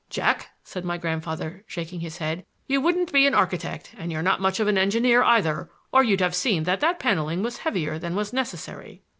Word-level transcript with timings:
"Jack," 0.09 0.49
said 0.63 0.83
my 0.83 0.97
grandfather, 0.97 1.63
shaking 1.67 1.99
his 1.99 2.17
head, 2.17 2.43
"you 2.65 2.81
wouldn't 2.81 3.13
be 3.13 3.27
an 3.27 3.35
architect, 3.35 3.93
and 3.99 4.11
you're 4.11 4.23
not 4.23 4.41
much 4.41 4.59
of 4.59 4.67
an 4.67 4.75
engineer 4.75 5.21
either, 5.21 5.69
or 5.91 6.03
you'd 6.03 6.21
have 6.21 6.33
seen 6.33 6.63
that 6.63 6.79
that 6.79 6.97
paneling 6.97 7.43
was 7.43 7.57
heavier 7.57 7.99
than 7.99 8.15
was 8.15 8.33
necessary. 8.33 9.03